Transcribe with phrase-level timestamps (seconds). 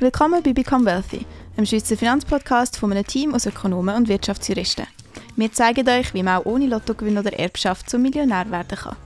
[0.00, 1.24] Willkommen bei Become Wealthy,
[1.56, 4.88] einem Schweizer Finanzpodcast von einem Team aus Ökonomen und Wirtschaftsjuristen.
[5.36, 8.96] Wir zeigen euch, wie man auch ohne Lottogewinn oder Erbschaft zum Millionär werden kann.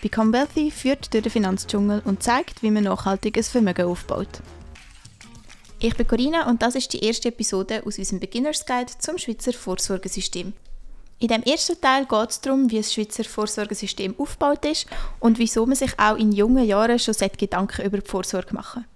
[0.00, 4.40] Become Wealthy führt durch den Finanzdschungel und zeigt, wie man nachhaltiges Vermögen aufbaut.
[5.78, 9.52] Ich bin Corinna und das ist die erste Episode aus unserem Beginners Guide zum Schweizer
[9.52, 10.54] Vorsorgesystem.
[11.18, 14.86] In dem ersten Teil geht es darum, wie das Schweizer Vorsorgesystem aufgebaut ist
[15.18, 18.86] und wieso man sich auch in jungen Jahren schon Gedanken über die Vorsorge machen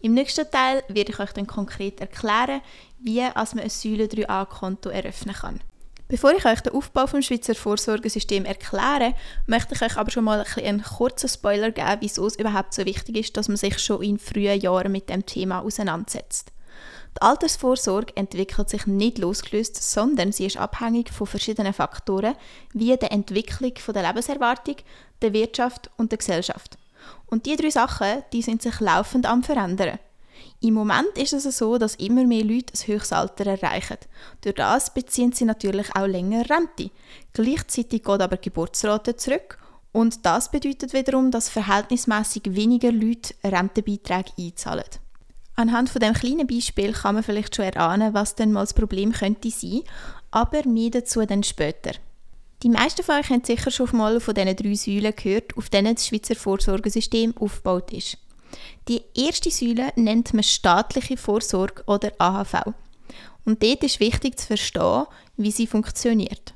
[0.00, 2.62] im nächsten Teil werde ich euch dann konkret erklären,
[2.98, 5.60] wie man ein Säule 3a-Konto eröffnen kann.
[6.08, 9.14] Bevor ich euch den Aufbau des Schweizer Vorsorgesystem erkläre,
[9.46, 12.84] möchte ich euch aber schon mal ein einen kurzen Spoiler geben, wieso es überhaupt so
[12.84, 16.50] wichtig ist, dass man sich schon in frühen Jahren mit dem Thema auseinandersetzt.
[17.16, 22.34] Die Altersvorsorge entwickelt sich nicht losgelöst, sondern sie ist abhängig von verschiedenen Faktoren,
[22.72, 24.76] wie der Entwicklung der Lebenserwartung,
[25.22, 26.76] der Wirtschaft und der Gesellschaft.
[27.26, 29.98] Und die drei Sachen, die sind sich laufend am verändern.
[30.62, 33.96] Im Moment ist es so, dass immer mehr Leute ein höchstes Alter erreichen.
[34.42, 36.90] Durch das beziehen sie natürlich auch länger Rente.
[37.32, 39.58] Gleichzeitig geht aber die Geburtsrate zurück
[39.92, 44.84] und das bedeutet wiederum, dass verhältnismäßig weniger Leute Rentenbeiträge einzahlen.
[45.56, 49.12] Anhand von dem kleinen Beispiel kann man vielleicht schon erahnen, was denn mal das Problem
[49.12, 49.82] könnte sein,
[50.30, 51.92] aber mehr dazu dann später.
[52.62, 55.94] Die meisten von euch haben sicher schon mal von diesen drei Säulen gehört, auf denen
[55.94, 58.18] das Schweizer Vorsorgesystem aufgebaut ist.
[58.88, 62.74] Die erste Säule nennt man staatliche Vorsorge oder AHV.
[63.46, 66.54] Und dort ist wichtig zu verstehen, wie sie funktioniert.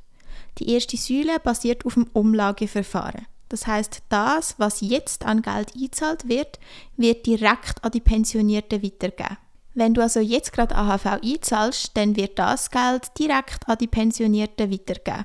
[0.59, 3.27] Die erste Säule basiert auf dem Umlageverfahren.
[3.49, 6.59] Das heißt, das, was jetzt an Geld eingezahlt wird,
[6.97, 9.39] wird direkt an die Pensionierten weitergegeben.
[9.75, 14.71] Wenn du also jetzt gerade AHV einzahlst, dann wird das Geld direkt an die Pensionierten
[14.71, 15.25] weitergegeben.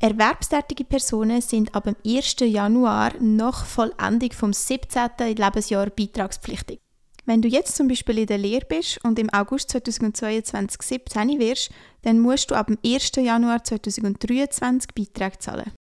[0.00, 2.36] Erwerbstätige Personen sind ab dem 1.
[2.40, 5.10] Januar nach Vollendung vom 17.
[5.36, 6.80] Lebensjahr beitragspflichtig.
[7.26, 11.70] Wenn du jetzt zum Beispiel in der Lehre bist und im August 2022 17 wirst,
[12.02, 13.10] dann musst du ab dem 1.
[13.16, 15.72] Januar 2023 Beiträge zahlen.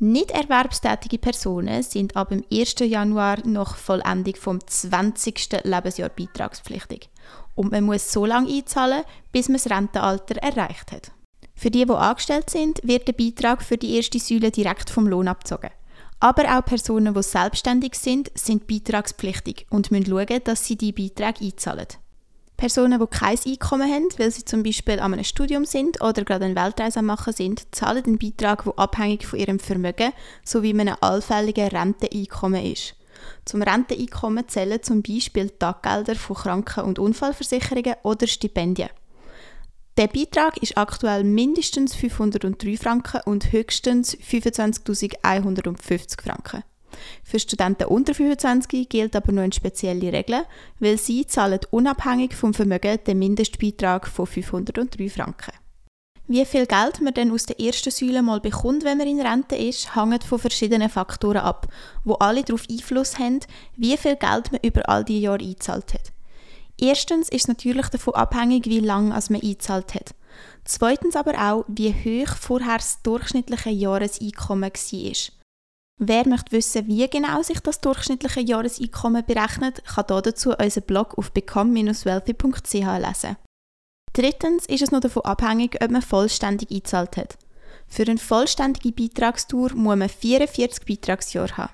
[0.00, 2.74] Nicht erwerbstätige Personen sind ab dem 1.
[2.80, 5.62] Januar nach Vollendung vom 20.
[5.62, 7.08] Lebensjahr beitragspflichtig.
[7.54, 11.12] Und man muss so lange einzahlen, bis man das Rentenalter erreicht hat.
[11.54, 15.28] Für die, die angestellt sind, wird der Beitrag für die erste Säule direkt vom Lohn
[15.28, 15.70] abgezogen.
[16.20, 21.44] Aber auch Personen, die selbstständig sind, sind beitragspflichtig und müssen schauen, dass sie die Beiträge
[21.44, 21.86] einzahlen.
[22.56, 26.44] Personen, die kein Einkommen haben, weil sie zum Beispiel an einem Studium sind oder gerade
[26.44, 30.12] eine Weltreise machen sind, zahlen den Beitrag, der abhängig von ihrem Vermögen
[30.44, 32.94] sowie einem allfälligen Renteneinkommen ist.
[33.44, 38.90] Zum Renteneinkommen zählen zum Beispiel Taggelder von Kranken- und Unfallversicherungen oder Stipendien.
[39.96, 46.64] Der Beitrag ist aktuell mindestens 503 Franken und höchstens 25.150 Franken.
[47.22, 50.42] Für Studenten unter 25 gilt aber nur eine spezielle Regel,
[50.80, 55.52] weil sie zahlen unabhängig vom Vermögen den Mindestbeitrag von 503 Franken.
[56.26, 59.54] Wie viel Geld man dann aus der ersten Säule mal bekommt, wenn man in Rente
[59.54, 61.68] ist, hängt von verschiedenen Faktoren ab,
[62.02, 63.40] wo alle darauf Einfluss haben,
[63.76, 66.13] wie viel Geld man über all die Jahre eingezahlt hat.
[66.78, 70.14] Erstens ist es natürlich davon abhängig, wie lange man eingezahlt hat.
[70.64, 75.34] Zweitens aber auch, wie hoch vorher das durchschnittliche Jahreseinkommen war.
[76.00, 81.30] Wer möchte wissen, wie genau sich das durchschnittliche Jahreseinkommen berechnet, kann dazu unseren Blog auf
[81.30, 83.36] become-wealthy.ch lesen.
[84.12, 87.38] Drittens ist es noch davon abhängig, ob man vollständig eingezahlt hat.
[87.86, 91.72] Für eine vollständige Beitragstour muss man 44 Beitragsjahre haben.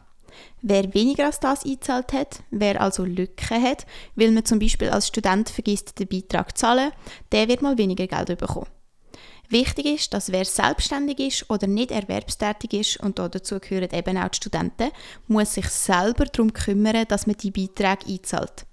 [0.62, 5.08] Wer weniger als das eingezahlt hat, wer also Lücken hat, weil man zum Beispiel als
[5.08, 6.92] Student vergisst, den Beitrag zu zahlen,
[7.32, 8.66] der wird mal weniger Geld bekommen.
[9.48, 14.28] Wichtig ist, dass wer selbstständig ist oder nicht erwerbstätig ist, und dazu gehören eben auch
[14.28, 14.90] die Studenten,
[15.26, 18.64] muss sich selber darum kümmern, dass man die Beiträge einzahlt.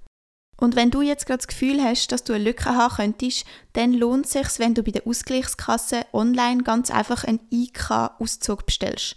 [0.59, 3.93] Und wenn du jetzt gerade das Gefühl hast, dass du eine Lücke haben könntest, dann
[3.93, 9.15] lohnt es sich, wenn du bei der Ausgleichskasse online ganz einfach einen IK-Auszug bestellst.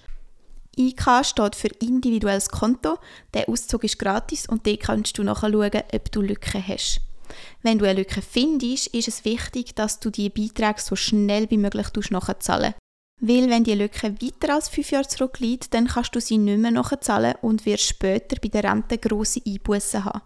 [0.77, 2.99] IK steht für individuelles Konto.
[3.35, 7.01] Der Auszug ist gratis und dort kannst du nachschauen, ob du Lücken hast.
[7.63, 11.59] Wenn du eine Lücke findest, ist es wichtig, dass du die Beiträge so schnell wie
[11.59, 12.75] möglich nachzahlen
[13.21, 16.71] Weil wenn die Lücke weiter als fünf Jahre zurückliegt, dann kannst du sie nicht mehr
[16.71, 20.23] nachzahlen und wirst später bei der Rente grosse Einbußen haben.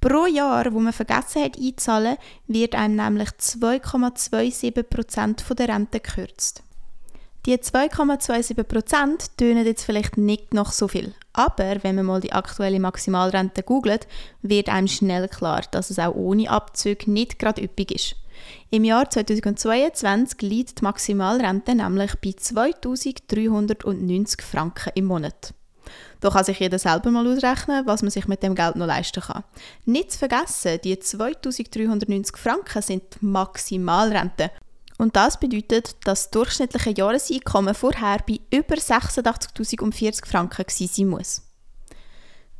[0.00, 6.62] Pro Jahr, wo man vergessen hat einzahlen, wird einem nämlich 2,27% der Rente gekürzt.
[7.46, 11.14] Die 2,27% tönen jetzt vielleicht nicht noch so viel.
[11.32, 14.08] Aber wenn man mal die aktuelle Maximalrente googelt,
[14.42, 18.16] wird einem schnell klar, dass es auch ohne Abzug nicht gerade üppig ist.
[18.70, 25.54] Im Jahr 2022 liegt die Maximalrente nämlich bei 2390 Franken im Monat.
[26.18, 29.22] Da kann sich jeder selber mal ausrechnen, was man sich mit dem Geld noch leisten
[29.22, 29.44] kann.
[29.84, 34.50] Nicht zu vergessen, die 2390 Franken sind die Maximalrente.
[34.98, 41.42] Und das bedeutet, dass das durchschnittliche Jahreseinkommen vorher bei über 86.040 Franken sein muss.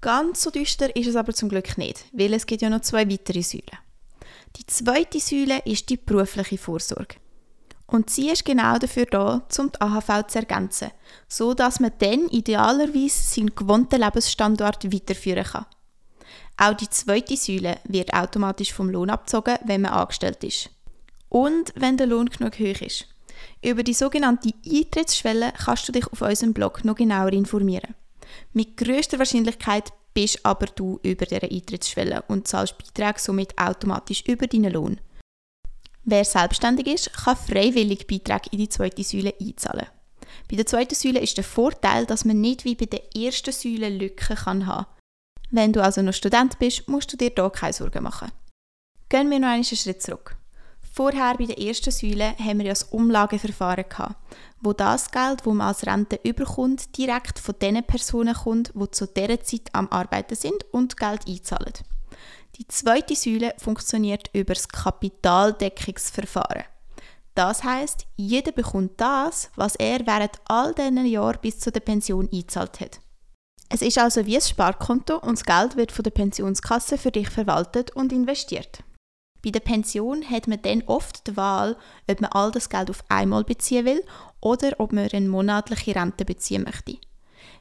[0.03, 3.11] Ganz so düster ist es aber zum Glück nicht, weil es gibt ja noch zwei
[3.11, 3.79] weitere Säulen.
[4.57, 7.17] Die zweite Säule ist die berufliche Vorsorge.
[7.87, 10.91] Und sie ist genau dafür da, um die AHV zu ergänzen,
[11.29, 15.67] so dass man dann idealerweise seinen gewohnten Lebensstandort weiterführen kann.
[16.57, 20.71] Auch die zweite Säule wird automatisch vom Lohn abgezogen, wenn man angestellt ist.
[21.29, 23.07] Und wenn der Lohn genug hoch ist.
[23.63, 27.95] Über die sogenannte Eintrittsschwelle kannst du dich auf unserem Blog noch genauer informieren.
[28.53, 34.47] Mit größter Wahrscheinlichkeit bist aber du über dieser Eintrittsschwelle und zahlst Beiträge somit automatisch über
[34.47, 35.01] deinen Lohn.
[36.05, 39.87] Wer selbstständig ist, kann freiwillig Beiträge in die zweite Säule einzahlen.
[40.49, 43.89] Bei der zweiten Säule ist der Vorteil, dass man nicht wie bei der ersten Säule
[43.89, 44.87] Lücken kann haben.
[45.51, 48.31] Wenn du also noch Student bist, musst du dir hier keine Sorgen machen.
[49.09, 50.37] Gehen wir noch einen Schritt zurück.
[50.97, 54.17] Vorher bei der ersten Säule haben wir ja das Umlageverfahren gehabt,
[54.63, 59.07] wo das Geld, das man als Rente überkommt, direkt von den Personen kommt, die zu
[59.07, 61.75] dieser Zeit am Arbeiten sind und Geld einzahlen.
[62.57, 66.65] Die zweite Säule funktioniert über das Kapitaldeckungsverfahren.
[67.35, 72.31] Das heißt, jeder bekommt das, was er während all diesen Jahren bis zu der Pension
[72.33, 73.01] eingezahlt hat.
[73.69, 77.29] Es ist also wie ein Sparkonto und das Geld wird von der Pensionskasse für dich
[77.29, 78.83] verwaltet und investiert.
[79.45, 81.77] Bei der Pension hat man dann oft die Wahl,
[82.11, 84.05] ob man all das Geld auf einmal beziehen will
[84.41, 86.99] oder ob man eine monatliche Rente beziehen möchte.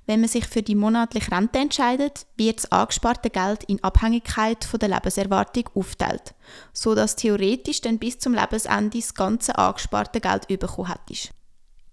[0.07, 4.80] Wenn man sich für die monatliche Rente entscheidet, wird das angesparte Geld in Abhängigkeit von
[4.80, 6.36] der Lebenserwartung aufteilt,
[6.74, 11.31] so dass theoretisch dann bis zum Lebensende das ganze angesparte Geld bekommen hättest.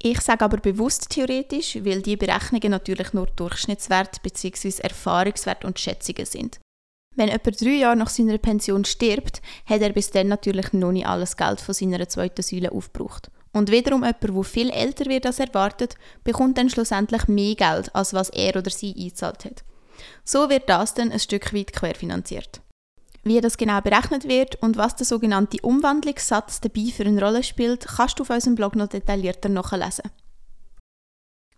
[0.05, 4.82] Ich sage aber bewusst theoretisch, weil die Berechnungen natürlich nur Durchschnittswert bzw.
[4.82, 6.61] Erfahrungswert und Schätzungen sind.
[7.14, 11.06] Wenn jemand drei Jahre nach seiner Pension stirbt, hat er bis dann natürlich noch nicht
[11.06, 13.30] alles Geld von seiner zweiten Säule aufgebraucht.
[13.52, 18.14] Und wiederum jemand, der viel älter wird als erwartet, bekommt dann schlussendlich mehr Geld, als
[18.14, 19.62] was er oder sie eingezahlt hat.
[20.24, 22.62] So wird das dann ein Stück weit querfinanziert.
[23.24, 27.86] Wie das genau berechnet wird und was der sogenannte Umwandlungssatz dabei für eine Rolle spielt,
[27.86, 30.10] kannst du auf unserem Blog noch detaillierter nachlesen.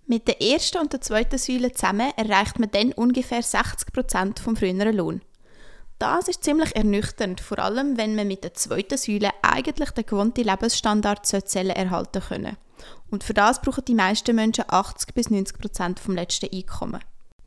[0.06, 4.94] Mit der ersten und der zweiten Säule zusammen erreicht man dann ungefähr 60% vom früheren
[4.94, 5.22] Lohn.
[5.98, 10.44] Das ist ziemlich ernüchternd, vor allem wenn man mit der zweiten Säule eigentlich den gewohnten
[10.44, 12.56] Lebensstandard erhalten können.
[13.10, 17.00] Und für das brauchen die meisten Menschen 80 bis 90 Prozent vom letzten Einkommen.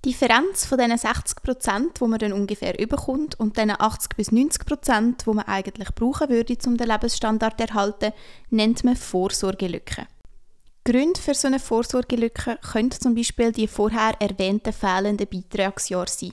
[0.06, 4.32] Die Differenz von diesen 60 Prozent, wo man dann ungefähr überkommt, und diesen 80 bis
[4.32, 8.14] 90 Prozent, wo man eigentlich brauchen würde, um den Lebensstandard zu erhalten,
[8.50, 10.08] nennt man Vorsorgelücke.
[10.86, 16.32] Gründe für so eine Vorsorgelücke können zum Beispiel die vorher erwähnten fehlenden Beitragsjahre sein.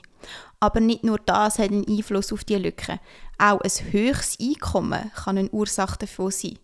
[0.64, 2.98] Aber nicht nur das hat einen Einfluss auf die Lücke.
[3.36, 6.58] Auch ein höchstes Einkommen kann eine Ursache davon sein.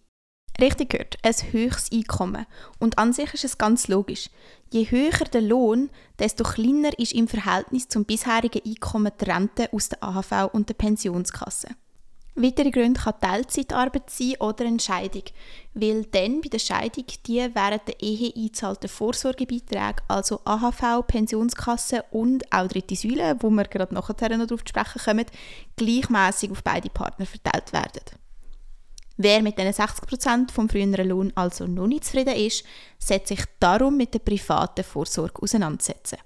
[0.59, 2.47] Richtig gehört, ein höchstes Einkommen.
[2.79, 4.31] Und an sich ist es ganz logisch.
[4.73, 9.91] Je höher der Lohn, desto kleiner ist im Verhältnis zum bisherigen Einkommen die Rente aus
[9.91, 11.69] der AHV und der Pensionskasse.
[12.43, 15.25] Weitere Gründe kann Teilzeitarbeit sein oder eine Scheidung,
[15.75, 22.51] weil dann bei der Scheidung die während der Ehe einzahlten Vorsorgebeiträge, also AHV, Pensionskasse und
[22.51, 25.27] auch dritte Säule, wo wir gerade nachher noch darauf zu sprechen kommen,
[25.77, 28.05] gleichmäßig auf beide Partner verteilt werden.
[29.19, 32.65] Wer mit diesen 60% vom früheren Lohn also noch nicht zufrieden ist,
[32.99, 36.17] setzt sich darum mit der privaten Vorsorge auseinandersetzen.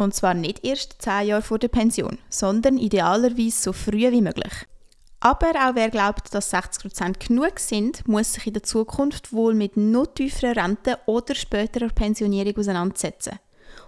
[0.00, 4.66] Und zwar nicht erst 10 Jahre vor der Pension, sondern idealerweise so früh wie möglich.
[5.20, 9.76] Aber auch wer glaubt, dass 60% genug sind, muss sich in der Zukunft wohl mit
[9.76, 13.40] noch tieferen Renten oder späterer Pensionierung auseinandersetzen.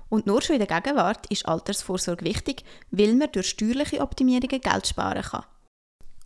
[0.08, 4.86] Und nur schon in der Gegenwart ist Altersvorsorge wichtig, weil man durch steuerliche Optimierungen Geld
[4.88, 5.44] sparen kann.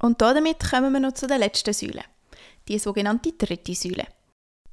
[0.01, 2.03] Und damit kommen wir noch zu der letzten Säule,
[2.67, 4.07] die sogenannte dritte Säule.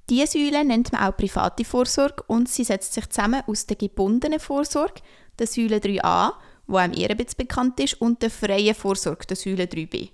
[0.10, 4.40] Diese Säule nennt man auch private Vorsorge und sie setzt sich zusammen aus der gebundenen
[4.40, 5.02] Vorsorge,
[5.38, 6.34] der Säule 3a,
[6.68, 10.10] wo einem eher bekannt ist, und der freien Vorsorge, der Säule 3b.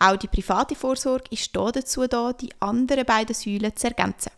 [0.00, 4.30] Auch die private Vorsorge ist dazu da, die anderen beiden Säulen zu ergänzen.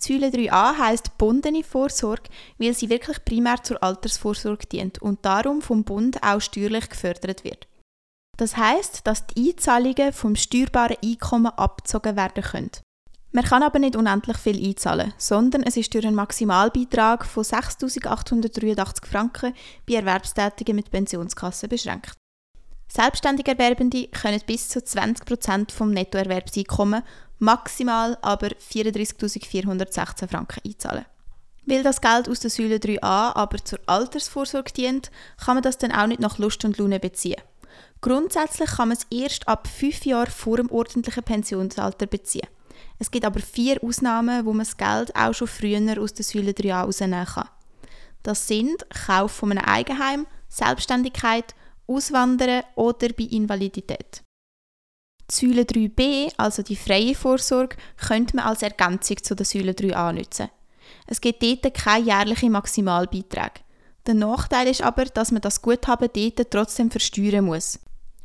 [0.00, 5.60] Die Säule 3a heisst bundene Vorsorge, weil sie wirklich primär zur Altersvorsorge dient und darum
[5.60, 7.66] vom Bund auch steuerlich gefördert wird.
[8.36, 12.70] Das heißt, dass die Einzahlungen vom steuerbaren Einkommen abgezogen werden können.
[13.32, 19.06] Man kann aber nicht unendlich viel einzahlen, sondern es ist durch einen Maximalbeitrag von 6.883
[19.06, 19.54] Franken
[19.86, 22.14] bei Erwerbstätigen mit Pensionskasse beschränkt.
[22.88, 27.02] Selbstständige Erwerbende können bis zu 20% vom Nettoerwerbseinkommen,
[27.38, 31.04] maximal aber 34.416 Franken einzahlen.
[31.66, 35.10] Weil das Geld aus der Säule 3a aber zur Altersvorsorge dient,
[35.44, 37.40] kann man das dann auch nicht nach Lust und Laune beziehen.
[38.00, 42.46] Grundsätzlich kann man es erst ab fünf Jahren vor dem ordentlichen Pensionsalter beziehen.
[42.98, 46.52] Es gibt aber vier Ausnahmen, wo man das Geld auch schon früher aus der Säule
[46.52, 47.48] 3a rausnehmen kann.
[48.22, 51.54] Das sind Kauf von einem Eigenheim, Selbstständigkeit,
[51.88, 54.22] Auswandern oder bei Invalidität.
[55.30, 60.12] Die Säule 3b, also die freie Vorsorge, könnte man als Ergänzung zu der Säule 3a
[60.12, 60.48] nutzen.
[61.06, 63.60] Es gibt dort keine jährlichen Maximalbeiträge.
[64.06, 67.78] Der Nachteil ist aber, dass man das Guthaben dort trotzdem versteuern muss.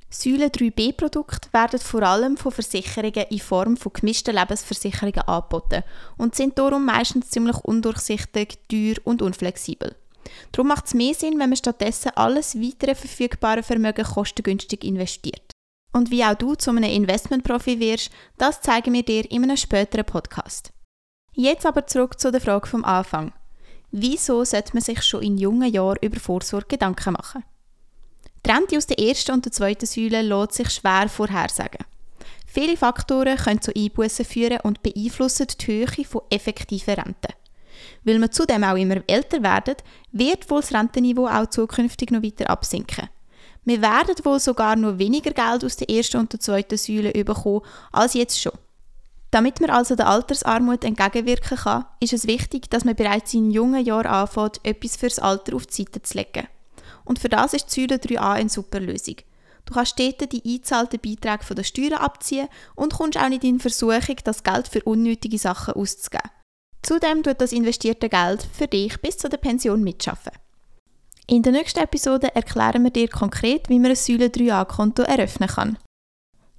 [0.09, 5.83] Säule 3b-Produkte werden vor allem von Versicherungen in Form von gemischten Lebensversicherungen angeboten
[6.17, 9.95] und sind darum meistens ziemlich undurchsichtig, teuer und unflexibel.
[10.51, 15.51] Darum macht es mehr Sinn, wenn man stattdessen alles weitere verfügbare Vermögen kostengünstig investiert.
[15.91, 20.05] Und wie auch du zu einem Investmentprofi wirst, das zeigen wir dir in einem späteren
[20.05, 20.73] Podcast.
[21.33, 23.33] Jetzt aber zurück zu der Frage vom Anfang.
[23.91, 27.43] Wieso sollte man sich schon in jungen Jahren über Vorsorge Gedanken machen?
[28.45, 31.85] Die Rente aus der ersten und der zweiten Säule lässt sich schwer vorhersagen.
[32.45, 37.33] Viele Faktoren können zu Einbußen führen und beeinflussen die Höhe von effektiven Renten.
[38.03, 39.75] Weil wir zudem auch immer älter werden,
[40.11, 43.09] wird wohl das Rentenniveau auch zukünftig noch weiter absinken.
[43.65, 47.61] Wir werden wohl sogar noch weniger Geld aus der ersten und der zweiten Säule bekommen
[47.91, 48.51] als jetzt schon.
[49.31, 53.83] Damit man also der Altersarmut entgegenwirken kann, ist es wichtig, dass man bereits in jungen
[53.83, 56.47] Jahren anfängt, etwas fürs Alter auf die Seite zu legen.
[57.05, 59.15] Und für das ist die Säule 3a eine super Lösung.
[59.65, 63.59] Du kannst dort die eingezahlten Beiträge von der Steuern abziehen und kommst auch nicht in
[63.59, 66.29] Versuchung, das Geld für unnötige Sachen auszugeben.
[66.83, 70.33] Zudem tut das investierte Geld für dich bis zu der Pension mitschaffen.
[71.27, 75.77] In der nächsten Episode erklären wir dir konkret, wie man ein Säule 3a-Konto eröffnen kann.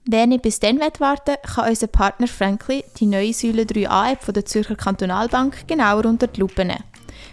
[0.07, 4.47] Wer nicht bis dann warten kann unser Partner Frankly die neue Säule 3a-App von der
[4.47, 6.85] Zürcher Kantonalbank genauer unter die Lupe nehmen.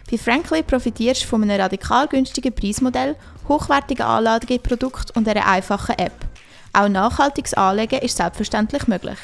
[0.10, 3.16] Bei Frankly profitierst du von einem radikal günstigen Preismodell,
[3.48, 6.26] hochwertigen Anlageprodukten und einer einfachen App.
[6.74, 9.18] Auch nachhaltiges Anlegen ist selbstverständlich möglich.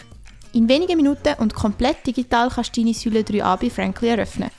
[0.57, 4.49] In wenigen Minuten und komplett digital kannst du deine Säule 3a bei Frankly eröffnen.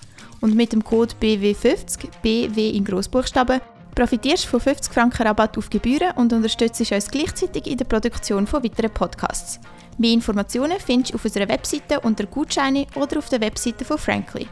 [0.41, 3.61] Und mit dem Code BW50, BW in Großbuchstaben,
[3.97, 8.47] profitierst du von 50 Franken Rabatt auf Gebühren und unterstützt uns gleichzeitig in der Produktion
[8.47, 9.59] von weiteren Podcasts.
[9.99, 14.47] Mehr Informationen findest du auf unserer Webseite unter Gutscheine oder auf der Webseite von Frankly.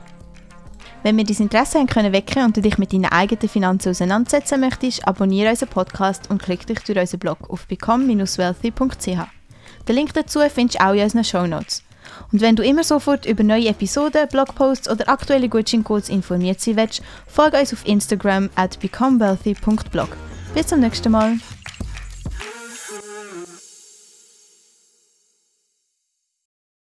[1.04, 4.58] Wenn wir dein Interesse haben können wecken und du dich mit deinen eigenen Finanzen auseinandersetzen
[4.58, 9.35] möchtest, abonniere unseren Podcast und klick dich durch unseren Blog auf become-wealthy.ch.
[9.88, 11.82] Den Link dazu findest du auch in unseren Show Notes.
[12.32, 17.02] Und wenn du immer sofort über neue Episoden, Blogposts oder aktuelle Gutscheincodes informiert sein willst,
[17.26, 20.08] folge uns auf Instagram at becomewealthy.blog.
[20.54, 21.38] Bis zum nächsten Mal.